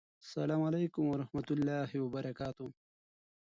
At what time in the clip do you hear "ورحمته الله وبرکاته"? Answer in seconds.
1.07-2.65